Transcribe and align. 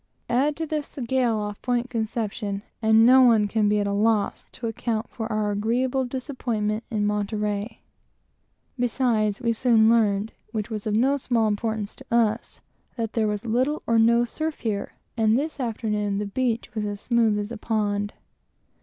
Add 0.29 0.55
to 0.55 0.65
this 0.65 0.89
the 0.89 1.03
gale 1.03 1.35
off 1.35 1.61
Point 1.61 1.91
Conception, 1.91 2.63
and 2.81 3.05
no 3.05 3.21
one 3.21 3.47
can 3.47 3.69
be 3.69 3.79
at 3.79 3.85
a 3.85 3.93
loss 3.93 4.45
to 4.53 4.65
account 4.65 5.07
for 5.11 5.31
our 5.31 5.51
agreeable 5.51 6.05
disappointment 6.05 6.83
in 6.89 7.05
Monterey. 7.05 7.81
Beside 8.79 9.15
all 9.21 9.25
this, 9.27 9.41
we 9.41 9.53
soon 9.53 9.91
learned, 9.91 10.33
which 10.51 10.71
was 10.71 10.87
of 10.87 10.95
no 10.95 11.17
small 11.17 11.47
importance 11.47 11.95
to 11.97 12.05
us, 12.09 12.61
that 12.95 13.13
there 13.13 13.27
was 13.27 13.45
little 13.45 13.83
or 13.85 13.99
no 13.99 14.25
surf 14.25 14.61
here, 14.61 14.93
and 15.15 15.37
this 15.37 15.59
afternoon 15.59 16.17
the 16.17 16.25
beach 16.25 16.73
was 16.73 16.83
as 16.83 16.99
smooth 16.99 17.37
as 17.37 17.51
a 17.51 17.55
duck 17.57 17.61
pond. 17.61 18.13